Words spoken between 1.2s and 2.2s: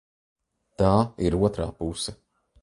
ir otrā puse.